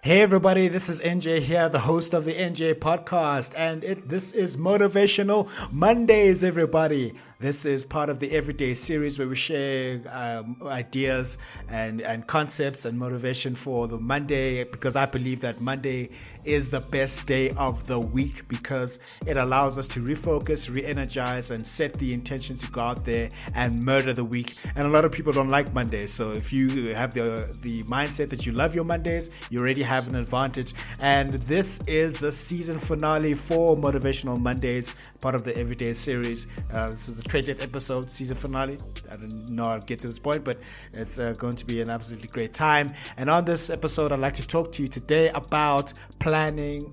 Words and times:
Hey 0.00 0.22
everybody, 0.22 0.68
this 0.68 0.88
is 0.88 1.00
NJ 1.00 1.40
here, 1.40 1.68
the 1.68 1.80
host 1.80 2.14
of 2.14 2.24
the 2.24 2.32
NJ 2.32 2.74
podcast, 2.76 3.52
and 3.56 3.82
it 3.82 4.08
this 4.08 4.30
is 4.30 4.56
Motivational 4.56 5.50
Mondays, 5.72 6.44
everybody. 6.44 7.14
This 7.40 7.66
is 7.66 7.84
part 7.84 8.08
of 8.08 8.20
the 8.20 8.30
Everyday 8.30 8.74
series 8.74 9.18
where 9.18 9.26
we 9.26 9.34
share 9.34 10.02
um, 10.08 10.56
ideas 10.62 11.36
and, 11.68 12.00
and 12.00 12.28
concepts 12.28 12.84
and 12.84 12.96
motivation 12.96 13.56
for 13.56 13.88
the 13.88 13.98
Monday 13.98 14.62
because 14.62 14.94
I 14.94 15.06
believe 15.06 15.40
that 15.40 15.60
Monday 15.60 16.10
is 16.48 16.70
the 16.70 16.80
best 16.80 17.26
day 17.26 17.50
of 17.50 17.86
the 17.86 18.00
week 18.00 18.48
because 18.48 18.98
it 19.26 19.36
allows 19.36 19.76
us 19.76 19.86
to 19.88 20.00
refocus, 20.00 20.74
re 20.74 20.82
energize, 20.82 21.50
and 21.50 21.64
set 21.64 21.92
the 21.94 22.14
intention 22.14 22.56
to 22.56 22.70
go 22.70 22.80
out 22.80 23.04
there 23.04 23.28
and 23.54 23.84
murder 23.84 24.14
the 24.14 24.24
week. 24.24 24.54
And 24.74 24.86
a 24.86 24.90
lot 24.90 25.04
of 25.04 25.12
people 25.12 25.30
don't 25.30 25.50
like 25.50 25.74
Mondays. 25.74 26.10
So 26.10 26.32
if 26.32 26.50
you 26.50 26.94
have 26.94 27.12
the, 27.12 27.54
the 27.60 27.82
mindset 27.84 28.30
that 28.30 28.46
you 28.46 28.52
love 28.52 28.74
your 28.74 28.84
Mondays, 28.84 29.30
you 29.50 29.60
already 29.60 29.82
have 29.82 30.08
an 30.08 30.16
advantage. 30.16 30.72
And 31.00 31.30
this 31.30 31.80
is 31.86 32.16
the 32.16 32.32
season 32.32 32.78
finale 32.78 33.34
for 33.34 33.76
Motivational 33.76 34.38
Mondays, 34.38 34.94
part 35.20 35.34
of 35.34 35.44
the 35.44 35.54
Everyday 35.58 35.92
series. 35.92 36.46
Uh, 36.72 36.88
this 36.88 37.10
is 37.10 37.18
the 37.18 37.24
20th 37.24 37.62
episode, 37.62 38.10
season 38.10 38.36
finale. 38.36 38.78
I 39.12 39.16
didn't 39.16 39.50
know 39.50 39.66
I'd 39.66 39.86
get 39.86 39.98
to 39.98 40.06
this 40.06 40.18
point, 40.18 40.44
but 40.44 40.58
it's 40.94 41.18
uh, 41.18 41.34
going 41.36 41.56
to 41.56 41.66
be 41.66 41.82
an 41.82 41.90
absolutely 41.90 42.28
great 42.28 42.54
time. 42.54 42.88
And 43.18 43.28
on 43.28 43.44
this 43.44 43.68
episode, 43.68 44.12
I'd 44.12 44.20
like 44.20 44.34
to 44.34 44.46
talk 44.46 44.72
to 44.72 44.82
you 44.82 44.88
today 44.88 45.28
about 45.28 45.92
planning 46.18 46.37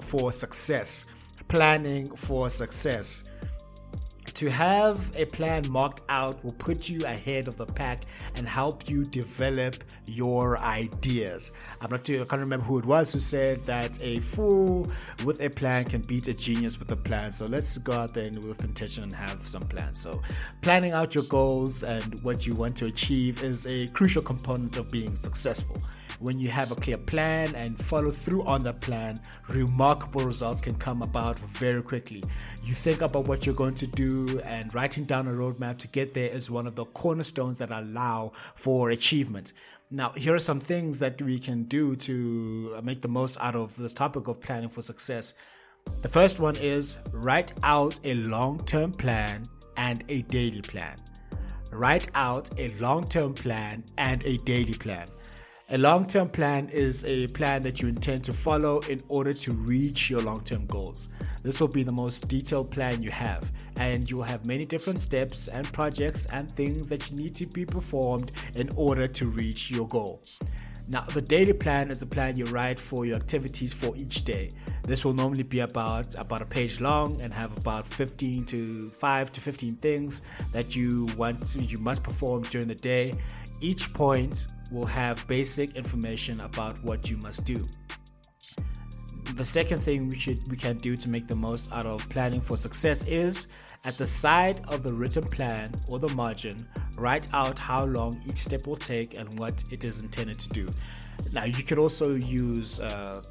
for 0.00 0.30
success. 0.30 1.06
Planning 1.48 2.06
for 2.14 2.48
success. 2.48 3.24
To 4.34 4.50
have 4.50 5.14
a 5.16 5.24
plan 5.24 5.64
marked 5.68 6.02
out 6.08 6.42
will 6.44 6.54
put 6.54 6.88
you 6.88 7.04
ahead 7.04 7.48
of 7.48 7.56
the 7.56 7.66
pack 7.66 8.04
and 8.36 8.48
help 8.48 8.88
you 8.88 9.04
develop 9.04 9.82
your 10.06 10.58
ideas. 10.58 11.52
I'm 11.80 11.90
not 11.90 12.04
too, 12.04 12.22
I 12.22 12.24
can't 12.24 12.40
remember 12.40 12.64
who 12.64 12.78
it 12.78 12.86
was 12.86 13.12
who 13.12 13.18
said 13.18 13.64
that 13.64 14.02
a 14.02 14.20
fool 14.20 14.86
with 15.24 15.40
a 15.40 15.50
plan 15.50 15.84
can 15.84 16.02
beat 16.02 16.28
a 16.28 16.34
genius 16.34 16.78
with 16.78 16.90
a 16.92 16.96
plan. 16.96 17.32
So 17.32 17.46
let's 17.46 17.76
go 17.78 17.92
out 17.92 18.14
there 18.14 18.24
and 18.24 18.44
with 18.44 18.64
intention 18.64 19.02
and 19.02 19.12
have 19.12 19.46
some 19.46 19.62
plans. 19.62 20.00
So 20.00 20.22
planning 20.60 20.92
out 20.92 21.14
your 21.14 21.24
goals 21.24 21.82
and 21.82 22.20
what 22.22 22.46
you 22.46 22.54
want 22.54 22.76
to 22.76 22.84
achieve 22.86 23.42
is 23.42 23.66
a 23.66 23.88
crucial 23.88 24.22
component 24.22 24.76
of 24.76 24.88
being 24.88 25.14
successful. 25.16 25.76
When 26.22 26.38
you 26.38 26.50
have 26.50 26.70
a 26.70 26.76
clear 26.76 26.98
plan 26.98 27.52
and 27.56 27.76
follow 27.82 28.10
through 28.10 28.44
on 28.44 28.62
that 28.62 28.80
plan, 28.80 29.16
remarkable 29.48 30.24
results 30.24 30.60
can 30.60 30.76
come 30.76 31.02
about 31.02 31.40
very 31.40 31.82
quickly. 31.82 32.22
You 32.62 32.74
think 32.74 33.02
about 33.02 33.26
what 33.26 33.44
you're 33.44 33.56
going 33.56 33.74
to 33.74 33.88
do, 33.88 34.40
and 34.46 34.72
writing 34.72 35.02
down 35.02 35.26
a 35.26 35.32
roadmap 35.32 35.78
to 35.78 35.88
get 35.88 36.14
there 36.14 36.30
is 36.30 36.48
one 36.48 36.68
of 36.68 36.76
the 36.76 36.84
cornerstones 36.84 37.58
that 37.58 37.72
allow 37.72 38.30
for 38.54 38.90
achievement. 38.90 39.52
Now, 39.90 40.12
here 40.12 40.32
are 40.32 40.38
some 40.38 40.60
things 40.60 41.00
that 41.00 41.20
we 41.20 41.40
can 41.40 41.64
do 41.64 41.96
to 41.96 42.80
make 42.84 43.02
the 43.02 43.08
most 43.08 43.36
out 43.40 43.56
of 43.56 43.74
this 43.74 43.92
topic 43.92 44.28
of 44.28 44.40
planning 44.40 44.68
for 44.68 44.80
success. 44.80 45.34
The 46.02 46.08
first 46.08 46.38
one 46.38 46.54
is 46.54 46.98
write 47.10 47.52
out 47.64 47.98
a 48.04 48.14
long 48.14 48.58
term 48.58 48.92
plan 48.92 49.42
and 49.76 50.04
a 50.08 50.22
daily 50.22 50.62
plan. 50.62 50.94
Write 51.72 52.06
out 52.14 52.48
a 52.60 52.68
long 52.78 53.02
term 53.02 53.34
plan 53.34 53.82
and 53.98 54.24
a 54.24 54.36
daily 54.36 54.74
plan. 54.74 55.08
A 55.74 55.78
long 55.78 56.06
term 56.06 56.28
plan 56.28 56.68
is 56.68 57.02
a 57.06 57.28
plan 57.28 57.62
that 57.62 57.80
you 57.80 57.88
intend 57.88 58.24
to 58.24 58.32
follow 58.34 58.80
in 58.90 59.00
order 59.08 59.32
to 59.32 59.54
reach 59.54 60.10
your 60.10 60.20
long 60.20 60.44
term 60.44 60.66
goals. 60.66 61.08
This 61.42 61.62
will 61.62 61.68
be 61.68 61.82
the 61.82 61.92
most 61.92 62.28
detailed 62.28 62.70
plan 62.70 63.02
you 63.02 63.10
have, 63.10 63.50
and 63.78 64.08
you 64.10 64.18
will 64.18 64.24
have 64.24 64.44
many 64.44 64.66
different 64.66 64.98
steps 64.98 65.48
and 65.48 65.64
projects 65.72 66.26
and 66.26 66.50
things 66.50 66.88
that 66.88 67.10
you 67.10 67.16
need 67.16 67.34
to 67.36 67.46
be 67.46 67.64
performed 67.64 68.32
in 68.54 68.68
order 68.76 69.06
to 69.06 69.28
reach 69.28 69.70
your 69.70 69.88
goal. 69.88 70.20
Now, 70.90 71.04
the 71.04 71.22
daily 71.22 71.54
plan 71.54 71.90
is 71.90 72.02
a 72.02 72.06
plan 72.06 72.36
you 72.36 72.44
write 72.46 72.78
for 72.78 73.06
your 73.06 73.16
activities 73.16 73.72
for 73.72 73.96
each 73.96 74.26
day. 74.26 74.50
This 74.82 75.06
will 75.06 75.14
normally 75.14 75.44
be 75.44 75.60
about 75.60 76.14
about 76.16 76.42
a 76.42 76.46
page 76.46 76.82
long 76.82 77.18
and 77.22 77.32
have 77.32 77.56
about 77.56 77.86
15 77.86 78.44
to 78.44 78.90
5 78.90 79.32
to 79.32 79.40
15 79.40 79.76
things 79.76 80.20
that 80.52 80.76
you 80.76 81.06
want 81.16 81.46
to, 81.46 81.64
you 81.64 81.78
must 81.78 82.02
perform 82.02 82.42
during 82.42 82.68
the 82.68 82.74
day. 82.74 83.14
Each 83.62 83.90
point 83.94 84.48
will 84.72 84.86
have 84.86 85.26
basic 85.26 85.76
information 85.76 86.40
about 86.40 86.82
what 86.82 87.08
you 87.10 87.16
must 87.18 87.44
do. 87.44 87.56
The 89.34 89.44
second 89.44 89.78
thing 89.78 90.08
we 90.08 90.18
should 90.18 90.40
we 90.50 90.56
can 90.56 90.76
do 90.76 90.96
to 90.96 91.08
make 91.08 91.26
the 91.28 91.34
most 91.34 91.72
out 91.72 91.86
of 91.86 92.06
planning 92.08 92.40
for 92.40 92.56
success 92.56 93.06
is 93.06 93.48
at 93.84 93.98
the 93.98 94.06
side 94.06 94.60
of 94.68 94.82
the 94.82 94.94
written 94.94 95.24
plan 95.24 95.72
or 95.88 95.98
the 95.98 96.08
margin, 96.14 96.56
write 96.96 97.26
out 97.32 97.58
how 97.58 97.84
long 97.84 98.20
each 98.28 98.38
step 98.38 98.66
will 98.66 98.76
take 98.76 99.18
and 99.18 99.38
what 99.38 99.64
it 99.70 99.84
is 99.84 100.02
intended 100.02 100.38
to 100.38 100.48
do. 100.50 100.68
Now, 101.32 101.44
you 101.44 101.64
can 101.64 101.78
also 101.78 102.14
use 102.14 102.78
uh, 102.78 103.22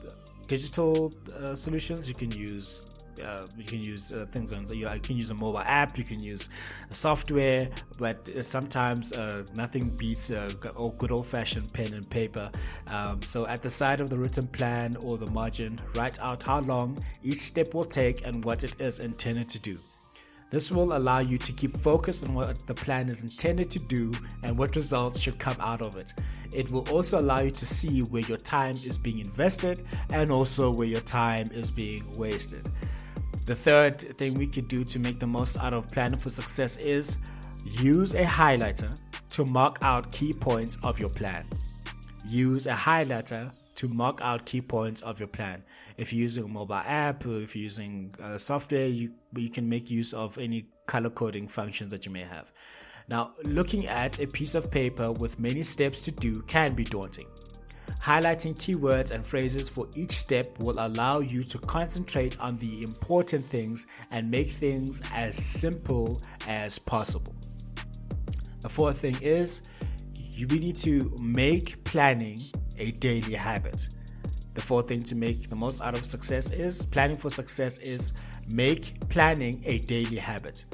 digital 0.48 1.12
uh, 1.34 1.56
solutions. 1.56 2.08
You 2.08 2.16
can 2.16 2.32
use 2.32 2.86
uh, 3.24 3.46
you 3.58 3.64
can 3.64 3.82
use 3.82 4.14
uh, 4.14 4.26
things 4.32 4.54
on 4.54 4.68
you, 4.70 4.88
can 5.02 5.18
use 5.18 5.30
a 5.30 5.36
mobile 5.36 5.60
app 5.60 5.98
you 5.98 6.04
can 6.04 6.22
use 6.22 6.50
software 6.90 7.70
but 7.98 8.28
sometimes 8.44 9.14
uh, 9.14 9.44
nothing 9.56 9.96
beats 9.98 10.30
a 10.30 10.54
good 10.98 11.12
old-fashioned 11.12 11.72
pen 11.74 11.94
and 11.94 12.10
paper 12.10 12.50
um, 12.88 13.22
so 13.22 13.48
at 13.48 13.62
the 13.62 13.70
side 13.70 14.00
of 14.00 14.10
the 14.10 14.18
written 14.18 14.48
plan 14.48 14.94
or 15.04 15.18
the 15.18 15.30
margin 15.32 15.78
write 15.96 16.20
out 16.20 16.44
how 16.44 16.60
long 16.62 16.98
each 17.24 17.42
step 17.42 17.74
will 17.74 17.84
take 17.84 18.26
and 18.26 18.44
what 18.46 18.64
it 18.64 18.80
is 18.80 19.00
intended 19.00 19.50
to 19.50 19.60
do 19.60 19.80
this 20.52 20.70
will 20.70 20.98
allow 20.98 21.20
you 21.20 21.38
to 21.38 21.54
keep 21.54 21.78
focused 21.78 22.28
on 22.28 22.34
what 22.34 22.68
the 22.68 22.74
plan 22.74 23.08
is 23.08 23.24
intended 23.24 23.72
to 23.72 23.80
do 23.80 24.12
and 24.44 24.58
what 24.58 24.76
results 24.76 25.18
should 25.18 25.40
come 25.40 25.56
out 25.62 25.82
of 25.82 25.96
it. 25.96 26.14
It 26.54 26.70
will 26.70 26.88
also 26.90 27.20
allow 27.20 27.40
you 27.40 27.52
to 27.52 27.66
see 27.66 28.02
where 28.02 28.24
your 28.24 28.38
time 28.38 28.76
is 28.84 28.98
being 28.98 29.20
invested 29.20 29.86
and 30.12 30.30
also 30.30 30.74
where 30.74 30.88
your 30.88 31.00
time 31.00 31.48
is 31.54 31.72
being 31.72 32.04
wasted. 32.18 32.70
The 33.52 33.58
third 33.58 34.00
thing 34.18 34.36
we 34.36 34.48
could 34.48 34.70
do 34.70 34.86
to 34.86 34.98
make 34.98 35.20
the 35.20 35.28
most 35.28 35.58
out 35.58 35.74
of 35.74 35.90
planning 35.90 36.18
for 36.18 36.30
success 36.30 36.78
is 36.78 37.18
use 37.66 38.14
a 38.14 38.24
highlighter 38.24 38.98
to 39.32 39.44
mark 39.44 39.78
out 39.82 40.10
key 40.14 40.32
points 40.32 40.78
of 40.84 41.02
your 41.02 41.10
plan. 41.10 41.46
Use 42.26 42.66
a 42.66 42.74
highlighter 42.74 43.52
to 43.76 43.90
mark 43.90 44.22
out 44.22 44.46
key 44.46 44.62
points 44.62 45.02
of 45.02 45.20
your 45.20 45.28
plan. 45.28 45.64
If 45.98 46.14
you're 46.14 46.22
using 46.22 46.46
a 46.46 46.48
mobile 46.48 46.76
app 46.76 47.26
or 47.26 47.42
if 47.42 47.54
you're 47.54 47.64
using 47.66 48.16
uh, 48.24 48.38
software, 48.38 48.88
you, 48.88 49.12
you 49.36 49.50
can 49.50 49.68
make 49.68 49.90
use 49.92 50.14
of 50.14 50.38
any 50.38 50.68
color 50.88 51.10
coding 51.10 51.50
functions 51.50 51.92
that 51.92 52.06
you 52.06 52.12
may 52.14 52.24
have. 52.24 52.54
Now, 53.10 53.34
looking 53.44 53.86
at 53.86 54.18
a 54.22 54.28
piece 54.28 54.56
of 54.56 54.72
paper 54.72 55.12
with 55.12 55.42
many 55.42 55.64
steps 55.64 56.04
to 56.04 56.12
do 56.12 56.36
can 56.48 56.74
be 56.74 56.86
daunting. 56.86 57.28
Highlighting 58.02 58.56
keywords 58.56 59.12
and 59.12 59.26
phrases 59.26 59.70
for 59.70 59.88
each 59.96 60.12
step 60.12 60.48
will 60.60 60.76
allow 60.80 61.20
you 61.20 61.44
to 61.44 61.60
concentrate 61.60 62.40
on 62.40 62.58
the 62.58 62.82
important 62.82 63.46
things 63.46 63.86
and 64.10 64.30
make 64.32 64.50
things 64.50 65.02
as 65.14 65.36
simple 65.36 66.20
as 66.48 66.80
possible. 66.80 67.36
The 68.62 68.70
fourth 68.70 69.00
thing 69.00 69.18
is 69.22 69.62
you 70.16 70.48
need 70.48 70.76
to 70.78 71.16
make 71.22 71.84
planning 71.84 72.40
a 72.78 72.92
daily 72.92 73.34
habit. 73.34 73.88
The 74.54 74.62
fourth 74.62 74.88
thing 74.88 75.04
to 75.04 75.16
make 75.16 75.50
the 75.50 75.56
most 75.56 75.82
out 75.82 75.96
of 75.96 76.06
success 76.06 76.52
is 76.52 76.86
planning 76.86 77.18
for 77.18 77.30
success 77.30 77.78
is 77.78 78.14
make 78.52 79.00
planning 79.10 79.62
a 79.66 79.78
daily 79.80 80.18
habit. 80.18 80.66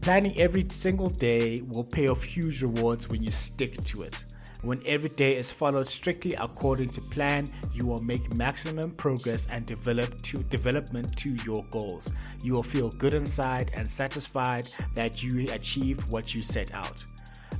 Planning 0.00 0.38
every 0.38 0.66
single 0.68 1.06
day 1.06 1.62
will 1.62 1.84
pay 1.84 2.08
off 2.08 2.22
huge 2.22 2.62
rewards 2.62 3.08
when 3.08 3.22
you 3.22 3.30
stick 3.30 3.82
to 3.84 4.02
it. 4.02 4.24
When 4.64 4.80
every 4.86 5.10
day 5.10 5.36
is 5.36 5.52
followed 5.52 5.88
strictly 5.88 6.32
according 6.36 6.88
to 6.92 7.02
plan, 7.02 7.48
you 7.74 7.84
will 7.84 8.00
make 8.00 8.34
maximum 8.34 8.92
progress 8.92 9.46
and 9.50 9.66
develop 9.66 10.22
to 10.22 10.38
development 10.44 11.14
to 11.18 11.36
your 11.44 11.66
goals. 11.70 12.10
You 12.42 12.54
will 12.54 12.62
feel 12.62 12.88
good 12.88 13.12
inside 13.12 13.72
and 13.74 13.88
satisfied 13.88 14.70
that 14.94 15.22
you 15.22 15.52
achieved 15.52 16.10
what 16.10 16.34
you 16.34 16.40
set 16.40 16.72
out. 16.72 17.04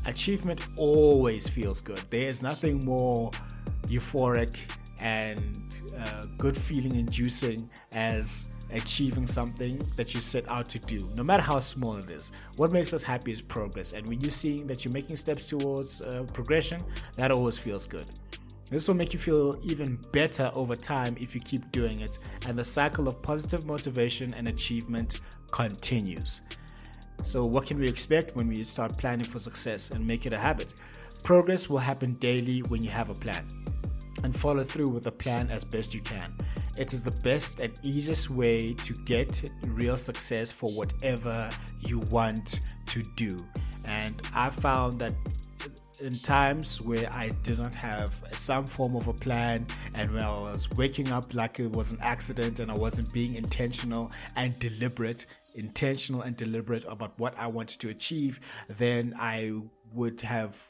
Achievement 0.07 0.67
always 0.79 1.47
feels 1.47 1.83
good. 1.83 2.01
There 2.09 2.27
is 2.27 2.43
nothing 2.43 2.81
more 2.87 3.31
euphoric 3.83 4.57
and 4.99 5.59
uh, 5.99 6.23
good 6.39 6.57
feeling 6.57 6.97
inducing 6.97 7.69
as 7.93 8.49
achieving 8.75 9.27
something 9.27 9.79
that 9.97 10.15
you 10.15 10.21
set 10.21 10.51
out 10.51 10.69
to 10.71 10.79
do, 10.79 11.11
no 11.17 11.23
matter 11.23 11.43
how 11.43 11.61
small 11.61 11.97
it 11.97 12.11
is. 12.11 12.33
What 12.57 12.73
makes 12.73 12.93
us 12.93 13.03
happy 13.03 13.33
is 13.33 13.41
progress, 13.41 13.93
and 13.93 14.07
when 14.09 14.21
you're 14.21 14.31
seeing 14.31 14.67
that 14.67 14.85
you're 14.85 14.93
making 14.93 15.17
steps 15.17 15.47
towards 15.47 16.01
uh, 16.03 16.25
progression, 16.33 16.81
that 17.17 17.31
always 17.31 17.59
feels 17.59 17.87
good. 17.87 18.09
This 18.71 18.89
will 18.89 18.95
make 18.95 19.13
you 19.13 19.19
feel 19.19 19.55
even 19.63 19.99
better 20.13 20.51
over 20.55 20.75
time 20.75 21.17
if 21.21 21.35
you 21.35 21.41
keep 21.41 21.71
doing 21.71 22.01
it, 22.01 22.19
and 22.47 22.59
the 22.59 22.65
cycle 22.65 23.07
of 23.07 23.23
positive 23.23 23.67
motivation 23.67 24.33
and 24.35 24.49
achievement 24.49 25.21
continues. 25.53 26.41
So, 27.23 27.45
what 27.45 27.67
can 27.67 27.79
we 27.79 27.89
expect 27.89 28.37
when 28.37 28.49
we 28.49 28.63
start 28.63 28.99
planning 28.99 29.27
for 29.27 29.39
success 29.39 29.91
and 29.91 30.07
make 30.07 30.27
it 30.27 30.33
a 30.33 30.39
habit? 30.39 30.75
Progress 31.23 31.71
will 31.71 31.79
happen 31.79 32.15
daily 32.15 32.61
when 32.69 32.83
you 32.83 32.91
have 32.91 33.09
a 33.09 33.15
plan 33.15 33.47
and 34.25 34.37
follow 34.37 34.65
through 34.65 34.89
with 34.89 35.05
the 35.05 35.13
plan 35.13 35.51
as 35.51 35.65
best 35.65 35.95
you 35.95 36.01
can. 36.01 36.35
It 36.77 36.93
is 36.93 37.05
the 37.05 37.17
best 37.23 37.61
and 37.61 37.73
easiest 37.83 38.31
way 38.31 38.75
to 38.75 38.93
get 39.05 39.49
real 39.69 39.97
success 39.97 40.51
for 40.51 40.71
whatever 40.73 41.49
you 41.81 42.01
want 42.11 42.61
to 42.87 43.03
do. 43.17 43.39
And 43.85 44.21
I 44.35 44.51
found 44.51 44.99
that 45.01 45.15
in 46.01 46.19
times 46.19 46.81
where 46.81 47.09
I 47.13 47.29
did 47.45 47.59
not 47.59 47.75
have 47.77 48.23
some 48.33 48.67
form 48.67 48.97
of 48.97 49.07
a 49.07 49.13
plan 49.13 49.67
and 49.95 50.13
when 50.13 50.25
I 50.25 50.41
was 50.41 50.69
waking 50.71 51.13
up 51.13 51.33
like 51.33 51.61
it 51.61 51.71
was 51.71 51.93
an 51.93 51.99
accident 52.01 52.59
and 52.59 52.71
I 52.71 52.75
wasn't 52.75 53.13
being 53.13 53.37
intentional 53.37 54.11
and 54.35 54.59
deliberate, 54.59 55.27
intentional 55.55 56.23
and 56.23 56.37
deliberate 56.37 56.85
about 56.89 57.17
what 57.19 57.39
I 57.39 57.47
wanted 57.47 57.81
to 57.83 57.91
achieve, 57.91 58.41
then 58.69 59.15
I 59.17 59.53
would 59.93 60.21
have 60.23 60.61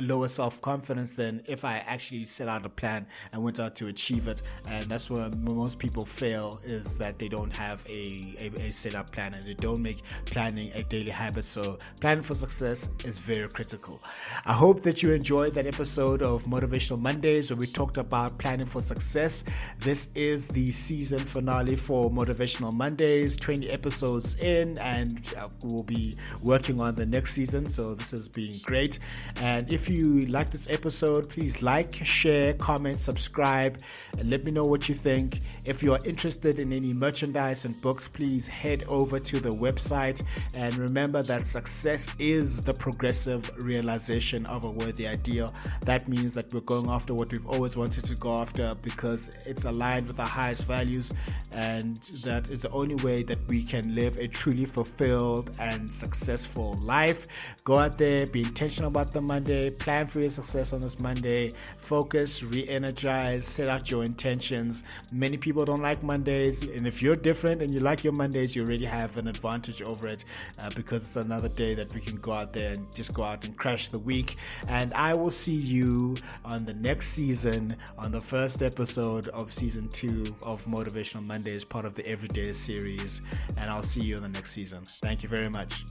lower 0.00 0.28
self 0.28 0.60
confidence 0.62 1.16
than 1.16 1.42
if 1.46 1.64
I 1.64 1.78
actually 1.78 2.24
set 2.24 2.48
out 2.48 2.64
a 2.64 2.68
plan 2.68 3.06
and 3.32 3.42
went 3.42 3.58
out 3.58 3.76
to 3.76 3.88
achieve 3.88 4.28
it. 4.28 4.42
And 4.68 4.86
that's 4.86 5.10
where 5.10 5.28
most 5.38 5.78
people 5.78 6.04
fail 6.04 6.60
is 6.64 6.98
that 6.98 7.18
they 7.18 7.28
don't 7.28 7.54
have 7.56 7.84
a, 7.88 8.36
a, 8.38 8.66
a 8.66 8.72
set 8.72 8.94
up 8.94 9.10
plan 9.10 9.34
and 9.34 9.42
they 9.42 9.54
don't 9.54 9.82
make 9.82 10.02
planning 10.26 10.70
a 10.74 10.82
daily 10.82 11.10
habit. 11.10 11.44
So, 11.44 11.78
planning 12.00 12.22
for 12.22 12.34
success 12.34 12.90
is 13.04 13.18
very 13.18 13.48
critical. 13.48 14.00
I 14.44 14.52
hope 14.52 14.82
that 14.82 15.02
you 15.02 15.12
enjoyed 15.12 15.54
that 15.54 15.66
episode 15.66 16.22
of 16.22 16.44
Motivational 16.44 17.00
Mondays 17.00 17.50
where 17.50 17.58
we 17.58 17.66
talked 17.66 17.96
about 17.96 18.38
planning 18.38 18.66
for 18.66 18.80
success. 18.80 19.44
This 19.78 20.08
is 20.14 20.48
the 20.48 20.70
season 20.70 21.20
finale 21.20 21.76
for 21.76 22.10
Motivational 22.10 22.72
Mondays, 22.72 23.36
20 23.36 23.70
episodes 23.70 24.34
in, 24.36 24.78
and 24.78 25.20
uh, 25.36 25.48
we'll 25.64 25.82
be 25.82 26.16
working 26.42 26.80
on 26.80 26.94
the 26.94 27.06
next 27.06 27.32
season. 27.32 27.66
So, 27.66 27.94
this 27.94 28.12
has 28.12 28.28
been 28.28 28.58
great. 28.62 28.98
And 29.40 29.70
if 29.72 29.79
if 29.80 29.88
you 29.88 30.26
like 30.26 30.50
this 30.50 30.68
episode, 30.68 31.30
please 31.30 31.62
like, 31.62 31.94
share, 32.04 32.52
comment, 32.52 33.00
subscribe, 33.00 33.78
and 34.18 34.30
let 34.30 34.44
me 34.44 34.50
know 34.50 34.64
what 34.64 34.90
you 34.90 34.94
think. 34.94 35.38
If 35.64 35.82
you 35.82 35.94
are 35.94 35.98
interested 36.04 36.58
in 36.58 36.70
any 36.70 36.92
merchandise 36.92 37.64
and 37.64 37.80
books, 37.80 38.06
please 38.06 38.46
head 38.46 38.82
over 38.88 39.18
to 39.18 39.40
the 39.40 39.48
website. 39.48 40.22
And 40.54 40.76
remember 40.76 41.22
that 41.22 41.46
success 41.46 42.14
is 42.18 42.60
the 42.60 42.74
progressive 42.74 43.50
realization 43.64 44.44
of 44.46 44.66
a 44.66 44.70
worthy 44.70 45.08
ideal. 45.08 45.50
That 45.86 46.08
means 46.08 46.34
that 46.34 46.52
we're 46.52 46.60
going 46.60 46.90
after 46.90 47.14
what 47.14 47.32
we've 47.32 47.46
always 47.46 47.74
wanted 47.74 48.04
to 48.04 48.14
go 48.16 48.36
after 48.36 48.74
because 48.82 49.30
it's 49.46 49.64
aligned 49.64 50.08
with 50.08 50.20
our 50.20 50.26
highest 50.26 50.64
values, 50.66 51.14
and 51.52 51.96
that 52.22 52.50
is 52.50 52.60
the 52.60 52.70
only 52.70 52.96
way 52.96 53.22
that 53.22 53.38
we 53.48 53.62
can 53.62 53.94
live 53.94 54.18
a 54.18 54.28
truly 54.28 54.66
fulfilled 54.66 55.56
and 55.58 55.90
successful 55.90 56.78
life. 56.82 57.26
Go 57.64 57.78
out 57.78 57.96
there, 57.96 58.26
be 58.26 58.42
intentional 58.42 58.88
about 58.88 59.12
the 59.12 59.22
Monday 59.22 59.69
plan 59.70 60.06
for 60.06 60.20
your 60.20 60.30
success 60.30 60.72
on 60.72 60.80
this 60.80 61.00
Monday. 61.00 61.50
Focus, 61.78 62.42
re 62.42 62.66
energize, 62.68 63.44
set 63.46 63.68
out 63.68 63.90
your 63.90 64.04
intentions. 64.04 64.82
Many 65.12 65.36
people 65.36 65.64
don't 65.64 65.82
like 65.82 66.02
Mondays, 66.02 66.62
and 66.62 66.86
if 66.86 67.02
you're 67.02 67.16
different 67.16 67.62
and 67.62 67.74
you 67.74 67.80
like 67.80 68.04
your 68.04 68.12
Mondays, 68.12 68.54
you 68.56 68.64
already 68.64 68.84
have 68.84 69.16
an 69.16 69.28
advantage 69.28 69.82
over 69.82 70.08
it 70.08 70.24
uh, 70.58 70.70
because 70.74 71.02
it's 71.02 71.16
another 71.16 71.48
day 71.48 71.74
that 71.74 71.92
we 71.94 72.00
can 72.00 72.16
go 72.16 72.32
out 72.32 72.52
there 72.52 72.72
and 72.72 72.94
just 72.94 73.14
go 73.14 73.22
out 73.22 73.44
and 73.44 73.56
crash 73.56 73.88
the 73.88 73.98
week. 73.98 74.36
And 74.68 74.92
I 74.94 75.14
will 75.14 75.30
see 75.30 75.54
you 75.54 76.16
on 76.44 76.64
the 76.64 76.74
next 76.74 77.08
season, 77.08 77.76
on 77.98 78.12
the 78.12 78.20
first 78.20 78.62
episode 78.62 79.28
of 79.28 79.52
season 79.52 79.88
two 79.88 80.36
of 80.42 80.64
Motivational 80.64 81.24
Mondays, 81.24 81.64
part 81.64 81.84
of 81.84 81.94
the 81.94 82.06
Everyday 82.06 82.52
series. 82.52 83.22
And 83.56 83.70
I'll 83.70 83.82
see 83.82 84.02
you 84.02 84.16
in 84.16 84.22
the 84.22 84.28
next 84.28 84.52
season. 84.52 84.82
Thank 85.02 85.22
you 85.22 85.28
very 85.28 85.48
much. 85.48 85.84